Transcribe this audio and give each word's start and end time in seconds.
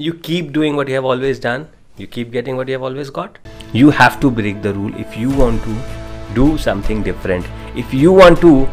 you 0.00 0.14
keep 0.14 0.52
doing 0.52 0.76
what 0.76 0.88
you 0.88 0.94
have 0.94 1.04
always 1.04 1.38
done. 1.38 1.68
You 1.96 2.06
keep 2.06 2.30
getting 2.32 2.56
what 2.56 2.68
you 2.68 2.74
have 2.74 2.82
always 2.82 3.10
got. 3.10 3.38
You 3.72 3.90
have 3.90 4.20
to 4.20 4.30
break 4.30 4.62
the 4.62 4.72
rule 4.74 4.94
if 5.06 5.16
you 5.16 5.30
want 5.30 5.62
to 5.64 5.76
do 6.34 6.56
something 6.58 7.02
different. 7.02 7.46
If 7.76 7.92
you 7.92 8.12
want 8.12 8.40
to 8.40 8.68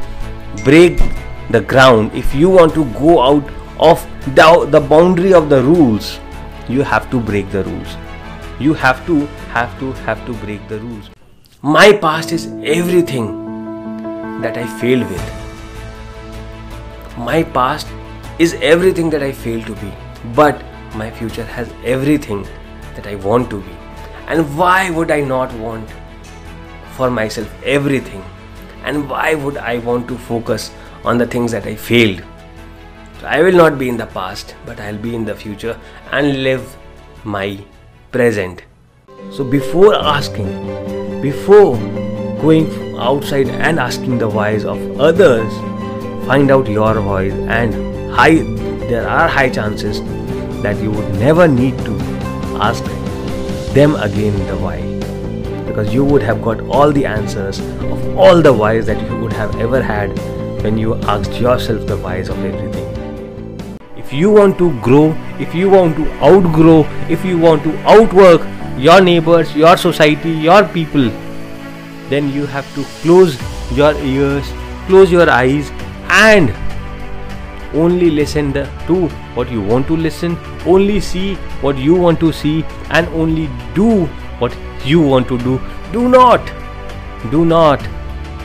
break 0.63 1.01
the 1.49 1.61
ground 1.61 2.11
if 2.13 2.35
you 2.35 2.49
want 2.49 2.73
to 2.73 2.83
go 2.93 3.21
out 3.21 3.43
of 3.79 4.05
the, 4.35 4.67
the 4.69 4.81
boundary 4.81 5.33
of 5.33 5.49
the 5.49 5.63
rules 5.63 6.19
you 6.67 6.81
have 6.81 7.09
to 7.11 7.19
break 7.19 7.49
the 7.51 7.63
rules. 7.63 7.95
You 8.59 8.73
have 8.73 9.05
to 9.05 9.25
have 9.55 9.79
to 9.79 9.91
have 10.07 10.25
to 10.25 10.33
break 10.45 10.67
the 10.67 10.79
rules. 10.79 11.09
My 11.61 11.93
past 11.93 12.33
is 12.33 12.47
everything 12.63 13.27
that 14.41 14.57
i 14.57 14.65
failed 14.81 15.09
with. 15.09 15.27
My 17.17 17.43
past 17.43 17.87
is 18.39 18.55
everything 18.55 19.09
that 19.11 19.23
i 19.23 19.31
failed 19.31 19.65
to 19.67 19.75
be. 19.75 19.93
But 20.35 20.61
my 20.95 21.09
future 21.11 21.43
has 21.43 21.71
everything 21.83 22.43
that 22.95 23.07
i 23.07 23.15
want 23.15 23.49
to 23.49 23.61
be. 23.61 23.71
And 24.27 24.57
why 24.57 24.89
would 24.89 25.11
i 25.11 25.21
not 25.21 25.53
want 25.53 25.89
for 26.95 27.09
myself 27.09 27.53
everything? 27.63 28.23
And 28.83 29.09
why 29.09 29.35
would 29.35 29.57
i 29.57 29.77
want 29.79 30.07
to 30.07 30.17
focus 30.17 30.71
on 31.03 31.17
the 31.17 31.27
things 31.27 31.51
that 31.51 31.65
i 31.65 31.75
failed? 31.75 32.23
So 33.19 33.27
I 33.27 33.41
will 33.41 33.53
not 33.53 33.79
be 33.79 33.89
in 33.89 33.97
the 33.97 34.05
past, 34.05 34.55
but 34.65 34.79
I'll 34.79 34.97
be 34.97 35.15
in 35.15 35.25
the 35.25 35.35
future 35.35 35.79
and 36.11 36.43
live 36.43 36.75
my 37.23 37.59
present. 38.11 38.61
So 39.31 39.43
before 39.43 39.95
asking, 39.95 41.21
before 41.21 41.77
going 42.41 42.95
outside 42.97 43.49
and 43.49 43.79
asking 43.79 44.19
the 44.19 44.29
whys 44.29 44.65
of 44.65 44.99
others, 44.99 45.51
find 46.27 46.51
out 46.51 46.67
your 46.67 46.93
voice 46.93 47.33
and 47.33 47.73
high 48.13 48.35
there 48.89 49.07
are 49.07 49.27
high 49.27 49.49
chances 49.49 49.99
that 50.61 50.81
you 50.81 50.91
would 50.91 51.13
never 51.15 51.47
need 51.47 51.77
to 51.85 51.93
ask 52.61 52.83
them 53.73 53.95
again 53.95 54.35
the 54.47 54.57
why. 54.57 54.81
Because 55.65 55.93
you 55.93 56.03
would 56.03 56.23
have 56.23 56.41
got 56.41 56.61
all 56.61 56.91
the 56.91 57.05
answers 57.05 57.59
of 57.59 58.17
all 58.17 58.41
the 58.41 58.51
whys 58.51 58.85
that 58.87 59.01
you 59.09 59.17
would 59.17 59.33
have 59.33 59.55
ever 59.59 59.81
had 59.81 60.17
when 60.63 60.77
you 60.77 60.95
asked 61.03 61.39
yourself 61.39 61.85
the 61.87 61.97
whys 61.97 62.29
of 62.29 62.43
everything. 62.43 62.87
If 63.95 64.13
you 64.13 64.31
want 64.31 64.57
to 64.57 64.69
grow, 64.81 65.11
if 65.39 65.53
you 65.53 65.69
want 65.69 65.95
to 65.97 66.11
outgrow, 66.23 66.85
if 67.09 67.25
you 67.25 67.37
want 67.37 67.63
to 67.63 67.77
outwork 67.79 68.41
your 68.77 69.01
neighbors, 69.01 69.55
your 69.55 69.75
society, 69.77 70.31
your 70.31 70.63
people, 70.63 71.09
then 72.09 72.31
you 72.31 72.45
have 72.45 72.73
to 72.75 72.83
close 73.01 73.37
your 73.71 73.93
ears, 73.95 74.45
close 74.87 75.11
your 75.11 75.29
eyes, 75.29 75.69
and 76.09 76.49
only 77.73 78.09
listen 78.09 78.53
to 78.53 79.07
what 79.35 79.51
you 79.51 79.61
want 79.61 79.87
to 79.87 79.95
listen, 79.95 80.37
only 80.65 80.99
see 80.99 81.35
what 81.61 81.77
you 81.77 81.95
want 81.95 82.19
to 82.19 82.31
see, 82.31 82.63
and 82.89 83.07
only 83.09 83.49
do 83.73 84.05
what 84.39 84.55
you 84.85 85.01
want 85.01 85.27
to 85.27 85.37
do. 85.39 85.59
Do 85.91 86.09
not, 86.09 86.41
do 87.31 87.45
not 87.45 87.81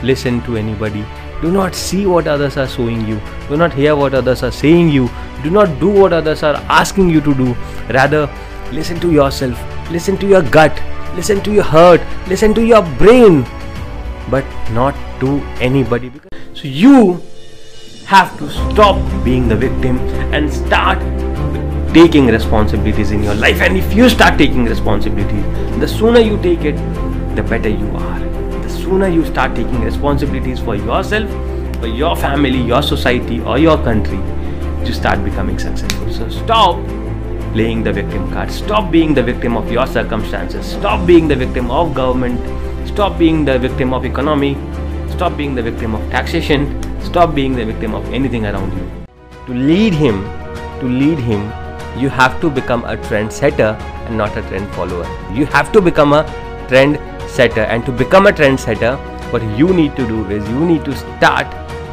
listen 0.03 0.41
to 0.43 0.57
anybody. 0.57 1.05
Do 1.41 1.51
not 1.51 1.75
see 1.75 2.05
what 2.05 2.27
others 2.27 2.55
are 2.57 2.67
showing 2.67 3.05
you. 3.05 3.19
Do 3.49 3.57
not 3.57 3.73
hear 3.73 3.95
what 3.95 4.13
others 4.13 4.43
are 4.43 4.51
saying 4.51 4.89
you. 4.89 5.09
Do 5.43 5.49
not 5.49 5.79
do 5.79 5.89
what 5.89 6.13
others 6.13 6.41
are 6.43 6.55
asking 6.69 7.09
you 7.09 7.19
to 7.21 7.33
do. 7.33 7.53
Rather, 7.89 8.29
listen 8.71 8.99
to 9.01 9.11
yourself, 9.11 9.59
listen 9.91 10.17
to 10.17 10.27
your 10.27 10.41
gut, 10.41 10.81
listen 11.15 11.41
to 11.41 11.51
your 11.51 11.63
heart, 11.63 12.01
listen 12.27 12.53
to 12.53 12.65
your 12.65 12.81
brain, 12.97 13.45
but 14.29 14.45
not 14.71 14.95
to 15.19 15.41
anybody. 15.59 16.11
So 16.53 16.67
you 16.67 17.21
have 18.05 18.37
to 18.37 18.49
stop 18.49 18.97
being 19.23 19.47
the 19.47 19.55
victim 19.55 19.97
and 20.33 20.51
start 20.51 20.99
taking 21.93 22.27
responsibilities 22.27 23.11
in 23.11 23.23
your 23.23 23.35
life. 23.35 23.61
And 23.61 23.77
if 23.77 23.93
you 23.93 24.09
start 24.09 24.37
taking 24.37 24.65
responsibilities, 24.65 25.45
the 25.79 25.87
sooner 25.87 26.19
you 26.19 26.41
take 26.41 26.61
it, 26.61 26.75
the 27.35 27.43
better 27.43 27.69
you 27.69 27.89
are. 27.95 28.19
The 28.19 28.69
sooner 28.69 29.07
you 29.07 29.25
start 29.25 29.55
taking 29.55 29.81
responsibilities 29.81 30.59
for 30.59 30.75
yourself, 30.75 31.29
for 31.79 31.87
your 31.87 32.15
family, 32.15 32.61
your 32.61 32.81
society, 32.81 33.39
or 33.41 33.57
your 33.57 33.77
country, 33.77 34.17
to 34.85 34.93
start 34.93 35.23
becoming 35.23 35.59
successful. 35.59 36.11
So 36.11 36.29
stop 36.29 36.75
playing 37.53 37.83
the 37.83 37.93
victim 37.93 38.31
card. 38.31 38.51
Stop 38.51 38.91
being 38.91 39.13
the 39.13 39.23
victim 39.23 39.55
of 39.55 39.71
your 39.71 39.85
circumstances. 39.85 40.65
Stop 40.65 41.05
being 41.05 41.27
the 41.27 41.35
victim 41.35 41.69
of 41.69 41.93
government. 41.93 42.39
Stop 42.87 43.17
being 43.17 43.45
the 43.45 43.57
victim 43.59 43.93
of 43.93 44.05
economy. 44.05 44.57
Stop 45.11 45.37
being 45.37 45.53
the 45.55 45.61
victim 45.61 45.93
of 45.93 46.01
taxation. 46.09 46.79
Stop 47.03 47.35
being 47.35 47.55
the 47.55 47.65
victim 47.65 47.93
of 47.93 48.05
anything 48.13 48.45
around 48.45 48.71
you. 48.73 49.05
To 49.47 49.53
lead 49.53 49.93
him, 49.93 50.23
to 50.79 50.85
lead 50.85 51.19
him, 51.19 51.41
you 51.99 52.09
have 52.09 52.39
to 52.41 52.49
become 52.49 52.83
a 52.85 52.97
trend 53.07 53.31
setter 53.31 53.77
and 54.07 54.17
not 54.17 54.35
a 54.37 54.41
trend 54.43 54.67
follower. 54.73 55.05
You 55.33 55.45
have 55.47 55.71
to 55.73 55.81
become 55.81 56.13
a 56.13 56.23
trend 56.67 56.99
setter 57.29 57.61
and 57.61 57.85
to 57.85 57.91
become 57.91 58.27
a 58.27 58.33
trend 58.33 58.59
setter, 58.59 58.95
what 59.31 59.43
you 59.57 59.73
need 59.73 59.95
to 59.95 60.07
do 60.07 60.25
is 60.29 60.47
you 60.49 60.65
need 60.65 60.85
to 60.85 60.95
start 60.95 61.47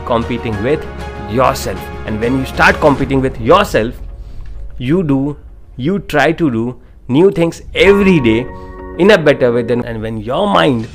competing 0.06 0.62
with 0.62 0.82
yourself 1.30 1.78
and 2.06 2.20
when 2.20 2.38
you 2.38 2.44
start 2.44 2.76
competing 2.80 3.20
with 3.20 3.40
yourself 3.40 4.00
you 4.78 5.02
do 5.02 5.36
you 5.76 5.98
try 6.14 6.32
to 6.32 6.50
do 6.50 6.64
new 7.08 7.30
things 7.30 7.62
every 7.74 8.18
day 8.20 8.40
in 8.98 9.12
a 9.12 9.18
better 9.28 9.52
way 9.52 9.62
than 9.62 9.84
and 9.84 10.02
when 10.02 10.18
your 10.18 10.46
mind 10.46 10.88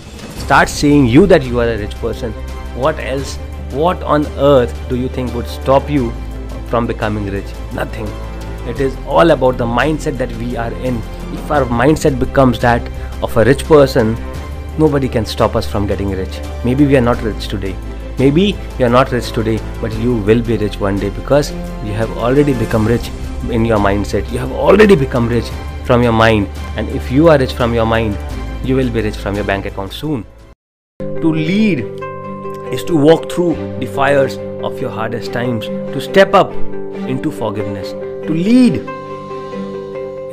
starts 0.44 0.72
saying 0.72 1.06
you 1.08 1.26
that 1.26 1.44
you 1.44 1.60
are 1.60 1.70
a 1.70 1.78
rich 1.78 1.96
person 2.02 2.34
what 2.86 3.00
else 3.00 3.38
what 3.72 4.02
on 4.04 4.26
earth 4.38 4.74
do 4.90 4.96
you 4.96 5.10
think 5.10 5.34
would 5.34 5.48
stop 5.48 5.90
you 5.90 6.12
from 6.68 6.88
becoming 6.88 7.26
rich 7.32 7.52
nothing 7.74 8.08
it 8.68 8.80
is 8.80 8.96
all 9.08 9.32
about 9.32 9.58
the 9.58 9.66
mindset 9.66 10.18
that 10.18 10.32
we 10.38 10.56
are 10.58 10.74
in 10.74 10.98
if 11.34 11.52
our 11.52 11.66
mindset 11.66 12.20
becomes 12.20 12.60
that 12.60 12.82
of 13.24 13.36
a 13.38 13.46
rich 13.46 13.66
person 13.66 14.16
nobody 14.78 15.08
can 15.08 15.26
stop 15.26 15.56
us 15.56 15.70
from 15.70 15.88
getting 15.88 16.10
rich 16.12 16.40
maybe 16.64 16.86
we 16.86 16.98
are 16.98 17.08
not 17.10 17.22
rich 17.22 17.48
today 17.48 17.76
Maybe 18.18 18.56
you 18.80 18.86
are 18.86 18.90
not 18.90 19.12
rich 19.12 19.32
today, 19.34 19.60
but 19.82 19.94
you 19.98 20.16
will 20.16 20.42
be 20.42 20.56
rich 20.56 20.80
one 20.80 20.98
day 20.98 21.10
because 21.10 21.52
you 21.84 21.92
have 21.92 22.10
already 22.18 22.54
become 22.54 22.88
rich 22.88 23.10
in 23.50 23.66
your 23.66 23.78
mindset. 23.78 24.32
You 24.32 24.40
have 24.40 24.54
already 24.54 24.96
become 24.96 25.28
rich 25.28 25.50
from 25.84 26.02
your 26.02 26.14
mind. 26.14 26.48
And 26.78 26.88
if 26.90 27.12
you 27.12 27.28
are 27.28 27.38
rich 27.38 27.52
from 27.52 27.74
your 27.74 27.86
mind, 27.86 28.18
you 28.64 28.78
will 28.78 28.90
be 28.90 29.02
rich 29.02 29.18
from 29.18 29.36
your 29.36 29.44
bank 29.44 29.66
account 29.66 29.92
soon. 29.92 30.26
To 31.00 31.34
lead 31.34 32.05
is 32.76 32.84
to 32.84 32.96
walk 32.96 33.32
through 33.32 33.56
the 33.80 33.86
fires 33.86 34.38
of 34.68 34.80
your 34.82 34.90
hardest 34.90 35.32
times, 35.32 35.66
to 35.68 36.02
step 36.02 36.34
up 36.34 36.52
into 37.12 37.32
forgiveness. 37.32 37.92
To 38.28 38.34
lead 38.34 38.76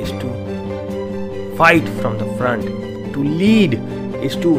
is 0.03 0.11
to 0.23 1.53
fight 1.57 1.87
from 2.01 2.17
the 2.17 2.25
front. 2.37 2.65
To 3.13 3.23
lead 3.23 3.75
is 4.21 4.35
to 4.37 4.55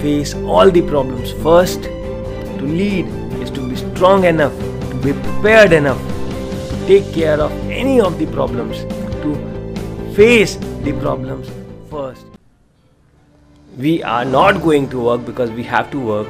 face 0.00 0.32
all 0.34 0.70
the 0.70 0.82
problems 0.82 1.32
first. 1.42 1.82
To 1.82 2.64
lead 2.64 3.06
is 3.42 3.50
to 3.50 3.68
be 3.68 3.76
strong 3.76 4.24
enough, 4.24 4.56
to 4.92 4.96
be 5.02 5.12
prepared 5.12 5.74
enough 5.74 6.00
to 6.70 6.86
take 6.86 7.12
care 7.12 7.38
of 7.38 7.52
any 7.68 8.00
of 8.00 8.18
the 8.18 8.26
problems, 8.38 8.80
to 9.24 9.34
face 10.14 10.56
the 10.88 10.94
problems. 11.02 11.50
We 13.76 14.04
are 14.04 14.24
not 14.24 14.62
going 14.62 14.88
to 14.90 15.00
work 15.00 15.24
because 15.26 15.50
we 15.50 15.64
have 15.64 15.90
to 15.90 15.98
work, 15.98 16.28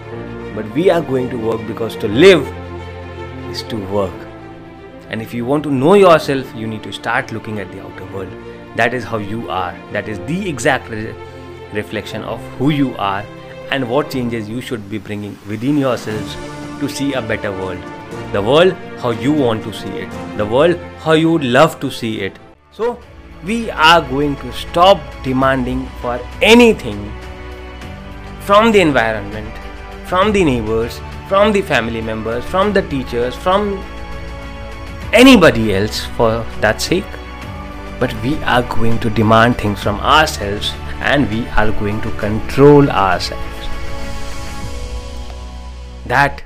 but 0.55 0.67
we 0.75 0.89
are 0.89 1.03
going 1.03 1.29
to 1.29 1.37
work 1.37 1.67
because 1.67 1.95
to 1.97 2.09
live 2.09 2.41
is 3.51 3.63
to 3.65 3.77
work. 3.89 4.15
And 5.11 5.21
if 5.21 5.35
you 5.35 5.45
want 5.45 5.63
to 5.65 5.71
know 5.71 5.93
yourself, 5.93 6.55
you 6.57 6.67
need 6.67 6.83
to 6.85 6.91
start 6.91 7.33
looking 7.33 7.61
at 7.61 7.71
the 7.71 7.83
outer 7.83 8.07
world. 8.15 8.31
That 8.77 8.95
is 8.95 9.05
how 9.05 9.19
you 9.19 9.51
are. 9.51 9.79
That 9.93 10.09
is 10.09 10.21
the 10.21 10.49
exact 10.49 10.89
re- 10.89 11.15
reflection 11.75 12.25
of 12.25 12.41
who 12.57 12.71
you 12.71 12.97
are 12.97 13.23
and 13.71 13.91
what 13.91 14.11
changes 14.11 14.49
you 14.49 14.63
should 14.63 14.89
be 14.89 14.97
bringing 14.97 15.37
within 15.47 15.77
yourselves 15.77 16.35
to 16.81 16.89
see 16.89 17.13
a 17.13 17.21
better 17.21 17.53
world. 17.53 17.83
The 18.33 18.41
world 18.41 18.73
how 19.01 19.11
you 19.11 19.35
want 19.35 19.65
to 19.65 19.73
see 19.75 19.91
it, 19.91 20.39
the 20.39 20.47
world 20.47 20.79
how 21.01 21.13
you 21.13 21.33
would 21.33 21.45
love 21.45 21.79
to 21.81 21.91
see 21.91 22.21
it. 22.23 22.39
So, 22.73 22.99
we 23.45 23.71
are 23.71 24.01
going 24.01 24.37
to 24.37 24.51
stop 24.55 24.99
demanding 25.23 25.87
for 26.01 26.19
anything 26.41 27.13
from 28.45 28.73
the 28.73 28.81
environment, 28.81 29.53
from 30.07 30.33
the 30.33 30.45
neighbors, 30.45 31.01
from 31.29 31.53
the 31.53 31.63
family 31.63 32.01
members, 32.01 32.45
from 32.45 32.73
the 32.73 32.83
teachers, 32.83 33.35
from 33.35 33.83
anybody 35.13 35.75
else 35.75 36.05
for 36.17 36.45
that 36.61 36.83
sake. 36.83 37.05
But 37.99 38.13
we 38.23 38.37
are 38.45 38.63
going 38.63 38.99
to 39.01 39.09
demand 39.09 39.57
things 39.57 39.83
from 39.83 39.99
ourselves 40.01 40.73
and 41.01 41.31
we 41.31 41.47
are 41.49 41.71
going 41.73 42.01
to 42.03 42.11
control 42.13 42.91
ourselves. 42.91 43.69
That 46.07 46.45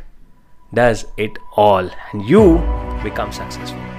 does 0.72 1.06
it 1.16 1.38
all. 1.56 1.90
And 2.12 2.28
you 2.28 2.58
become 3.02 3.32
successful 3.32 3.82